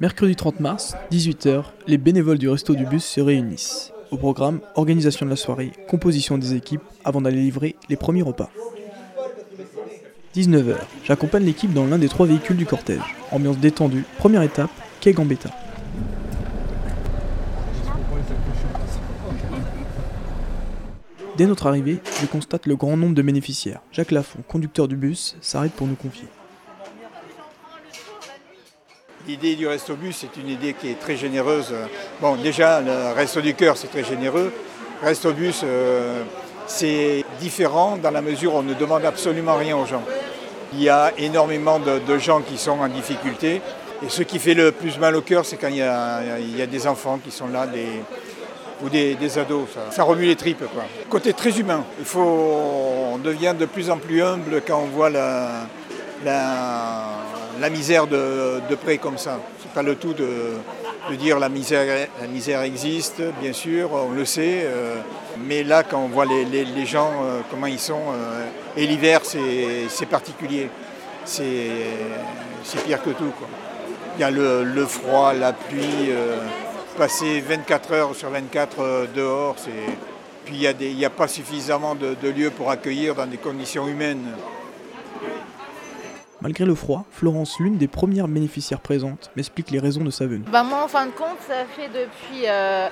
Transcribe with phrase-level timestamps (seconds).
[0.00, 3.92] Mercredi 30 mars, 18h, les bénévoles du Resto du Bus se réunissent.
[4.10, 8.50] Au programme, organisation de la soirée, composition des équipes avant d'aller livrer les premiers repas.
[10.34, 13.16] 19h, j'accompagne l'équipe dans l'un des trois véhicules du cortège.
[13.32, 14.70] Ambiance détendue, première étape,
[15.00, 15.50] quai Gambetta.
[21.36, 23.80] Dès notre arrivée, je constate le grand nombre de bénéficiaires.
[23.92, 26.28] Jacques Lafont, conducteur du bus, s'arrête pour nous confier.
[29.28, 31.74] L'idée du Resto Bus, c'est une idée qui est très généreuse.
[32.18, 34.50] Bon, déjà, le Resto du Cœur, c'est très généreux.
[35.02, 36.22] Resto Bus, euh,
[36.66, 40.02] c'est différent dans la mesure où on ne demande absolument rien aux gens.
[40.72, 43.60] Il y a énormément de, gens qui sont en difficulté.
[44.02, 46.86] Et ce qui fait le plus mal au cœur, c'est quand il y, a, des
[46.86, 47.66] enfants qui sont là,
[48.82, 49.68] ou des, ados.
[49.90, 50.64] Ça, remue les tripes.
[50.72, 50.84] Quoi.
[51.10, 51.84] Côté très humain.
[51.98, 55.66] Il faut, on devient de plus en plus humble quand on voit la,
[57.70, 59.40] misère de, près comme ça.
[59.60, 60.26] C'est pas le tout de,
[61.16, 64.62] dire la misère, la misère existe, bien sûr, on le sait.
[64.64, 64.96] Euh,
[65.44, 70.06] mais là, quand on voit les, gens, euh, comment ils sont, euh, et l'hiver, c'est
[70.06, 70.70] particulier.
[71.24, 71.52] C'est
[72.84, 73.32] pire que tout.
[74.16, 76.10] Il y a le, froid, la pluie,
[76.96, 79.56] passer 24 heures sur 24 dehors,
[80.44, 84.24] puis il n'y a, pas suffisamment de lieux pour accueillir dans des conditions humaines.
[86.40, 90.44] Malgré le froid, Florence, l'une des premières bénéficiaires présentes, m'explique les raisons de sa venue.
[90.52, 92.88] Bah moi, en fin de compte, ça fait depuis euh,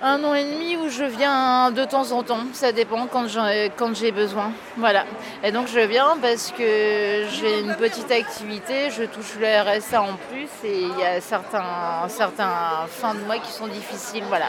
[0.00, 2.44] un an et demi où je viens de temps en temps.
[2.52, 4.52] Ça dépend quand j'ai besoin.
[4.76, 5.06] Voilà.
[5.42, 10.16] Et donc je viens parce que j'ai une petite activité, je touche le RSA en
[10.30, 14.24] plus et il y a certains, certains fins de mois qui sont difficiles.
[14.28, 14.46] Voilà.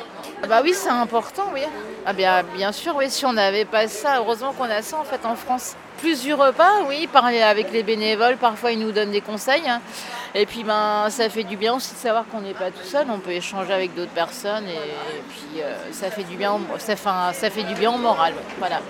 [0.47, 1.61] Bah oui, c'est important, oui.
[2.05, 3.09] Ah bien, bien sûr, oui.
[3.09, 6.33] Si on n'avait pas ça, heureusement qu'on a ça en fait en France plus du
[6.33, 9.67] repas, oui, parler avec les bénévoles, parfois ils nous donnent des conseils.
[9.67, 9.81] Hein.
[10.35, 13.05] Et puis ben, ça fait du bien aussi de savoir qu'on n'est pas tout seul,
[13.09, 17.49] on peut échanger avec d'autres personnes et, puis euh, ça, fait du bien, ça, ça
[17.49, 18.33] fait du bien au moral.
[18.57, 18.81] Voilà.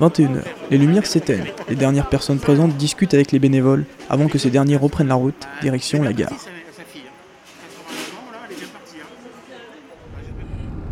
[0.00, 1.52] 21h, les lumières s'éteignent.
[1.68, 5.48] Les dernières personnes présentes discutent avec les bénévoles avant que ces derniers reprennent la route,
[5.60, 6.32] direction la gare.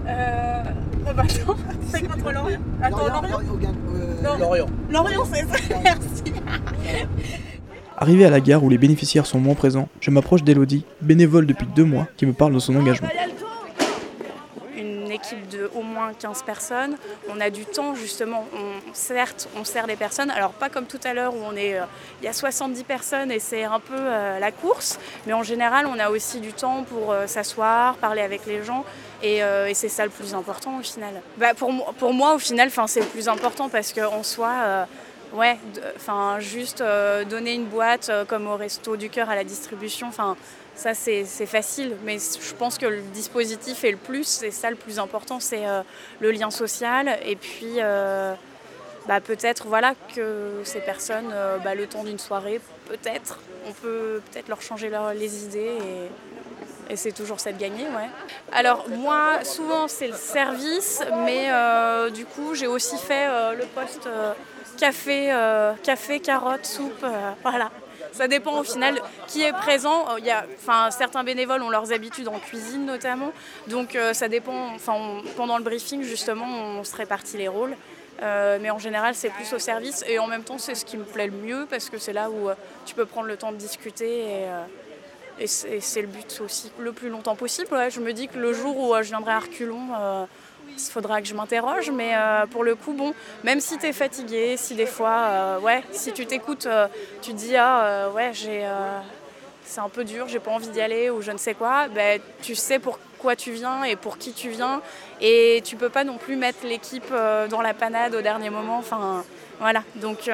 [0.07, 0.63] Euh,
[1.15, 1.23] bah
[1.91, 2.61] c'est contre Lorient.
[2.83, 3.41] Attends, Lorient
[4.39, 4.67] Lorient.
[4.91, 6.33] Lorient, c'est ça, merci.
[7.97, 11.67] Arrivé à la gare où les bénéficiaires sont moins présents, je m'approche d'Elodie, bénévole depuis
[11.77, 13.09] deux mois, qui me parle de son engagement
[15.11, 16.97] Équipe de au moins 15 personnes.
[17.29, 18.47] On a du temps justement.
[18.55, 20.31] On, certes, on sert les personnes.
[20.31, 21.85] Alors pas comme tout à l'heure où on est, euh,
[22.21, 24.99] il y a 70 personnes et c'est un peu euh, la course.
[25.27, 28.85] Mais en général, on a aussi du temps pour euh, s'asseoir, parler avec les gens.
[29.23, 29.43] Et,
[29.75, 31.21] c'est ça le plus important au final.
[31.37, 34.87] Bah, pour, pour moi, au final, c'est le plus important parce qu'en soi,
[35.33, 35.59] ouais,
[35.97, 36.83] enfin juste
[37.29, 40.37] donner une boîte comme au resto du cœur à la distribution, enfin
[40.75, 44.77] ça c'est facile, mais je pense que le dispositif est le plus, c'est ça le
[44.77, 45.65] plus important, c'est
[46.21, 47.19] le lien social.
[47.27, 47.79] Et puis
[49.09, 51.33] bah, peut-être voilà que ces personnes,
[51.65, 56.09] bah, le temps d'une soirée, peut-être, on peut peut-être leur changer les idées et
[56.91, 58.09] et c'est toujours ça de gagner, ouais.
[58.53, 63.65] Alors moi, souvent c'est le service, mais euh, du coup j'ai aussi fait euh, le
[63.65, 64.33] poste euh,
[64.77, 65.33] café,
[65.85, 67.07] café, carotte, soupe,
[67.43, 67.71] voilà.
[68.13, 70.17] Ça dépend au final qui est présent.
[70.19, 73.33] Il y a, enfin, certains bénévoles ont leurs habitudes en cuisine notamment,
[73.69, 74.75] donc ça dépend.
[74.75, 77.77] Enfin, pendant le briefing justement, on se répartit les rôles.
[78.21, 81.05] mais en général, c'est plus au service et en même temps, c'est ce qui me
[81.05, 82.49] plaît le mieux parce que c'est là où
[82.85, 84.47] tu peux prendre le temps de discuter et,
[85.41, 87.69] et c'est le but aussi le plus longtemps possible.
[87.91, 90.25] je me dis que le jour où euh, je viendrai à Arculon, euh,
[90.69, 91.91] il faudra que je m'interroge.
[91.91, 95.83] Mais euh, pour le coup, bon, même si tu es fatigué, si des fois, ouais,
[95.93, 96.69] si tu t'écoutes,
[97.23, 98.67] tu te dis, ah ouais, j'ai,
[99.65, 102.21] c'est un peu dur, j'ai pas envie d'y aller ou je ne sais quoi, ben,
[102.43, 104.83] tu sais pourquoi tu viens et pour qui tu viens.
[105.21, 107.13] Et tu peux pas non plus mettre l'équipe
[107.51, 108.79] dans la panade au dernier moment.
[108.79, 109.25] Enfin,
[109.59, 109.83] voilà.
[109.97, 110.31] Donc,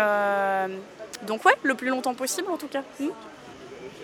[1.27, 2.83] donc ouais, le plus longtemps possible en tout cas.
[3.01, 3.09] Hmm.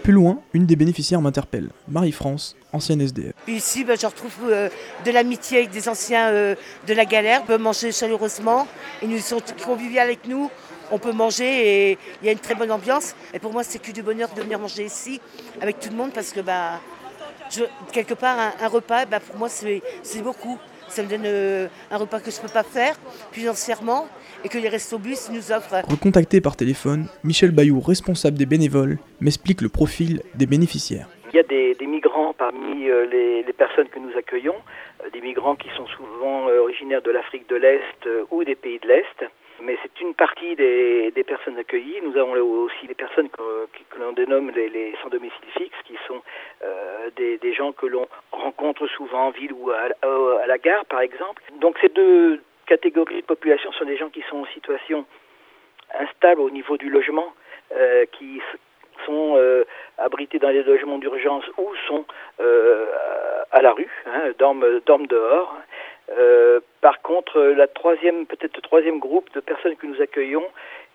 [0.02, 3.34] Plus loin, une des bénéficiaires m'interpelle, Marie-France, ancienne SDF.
[3.46, 4.68] Ici, ben, je retrouve euh,
[5.04, 6.56] de l'amitié avec des anciens euh,
[6.88, 7.42] de la galère.
[7.44, 8.66] On peut manger chaleureusement,
[9.00, 10.50] ils nous sont conviviaux avec nous.
[10.90, 13.14] On peut manger et il y a une très bonne ambiance.
[13.32, 15.20] Et pour moi, c'est que du bonheur de venir manger ici
[15.60, 16.80] avec tout le monde parce que bah,
[17.92, 19.82] quelque part, un, repas, bah, pour moi, c'est
[20.22, 20.58] beaucoup.
[20.92, 22.96] Ça me donne euh, un repas que je ne peux pas faire
[23.32, 24.06] financièrement
[24.44, 25.88] et que les restos bus nous offrent.
[25.88, 31.08] Recontacté par téléphone, Michel Bayou, responsable des bénévoles, m'explique le profil des bénéficiaires.
[31.32, 34.56] Il y a des, migrants parmi euh, les, personnes que nous accueillons,
[35.00, 38.88] euh, des migrants qui sont souvent originaires de l'Afrique de l'Est ou des pays de
[38.88, 39.24] l'Est.
[39.64, 42.00] Mais c'est une partie des, personnes accueillies.
[42.02, 43.68] Nous avons aussi des personnes que,
[43.98, 46.20] l'on dénomme les, sans domicile fixe, qui sont
[46.64, 51.42] euh, des, gens que l'on rencontre souvent en ville ou à, la gare, par exemple.
[51.60, 55.06] Donc ces deux catégories de population sont des gens qui sont en situation
[55.94, 57.32] instable au niveau du logement,
[57.76, 58.42] euh, qui
[59.06, 59.64] sont euh,
[59.96, 62.04] abrités dans les logements d'urgence ou sont
[63.52, 65.56] à la rue, hein, dorment, dorment, dehors.
[66.80, 70.44] Par contre, la troisième, peut-être le troisième groupe de personnes que nous accueillons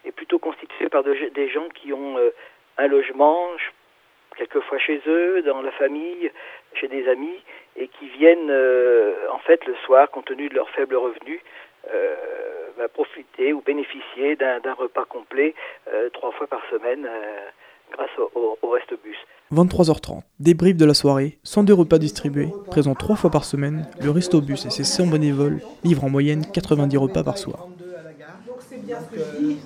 [0.06, 2.18] est plutôt constitué par des gens qui ont
[2.78, 3.48] un logement,
[4.38, 6.32] quelquefois chez eux, dans la famille,
[6.74, 7.42] chez des amis,
[7.76, 8.52] et qui viennent
[9.32, 11.42] en fait le soir, compte tenu de leurs faibles revenus,
[12.78, 15.54] va profiter ou bénéficier d'un repas complet
[15.92, 17.50] euh, trois fois par semaine euh,
[17.92, 19.18] grâce au, au, Resto Bus.
[19.54, 24.42] 23h30, débrief de la soirée, 102 repas distribués, présents trois fois par semaine, le Resto
[24.42, 27.68] Bus et ses 100 bénévoles livrent en moyenne 90 repas par soir.
[28.46, 29.58] Donc c'est bien ce que je dis.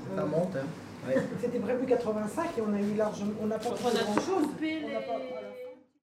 [1.41, 4.47] C'était prévu 85 et on a eu largement, on n'a pas fait grand chose.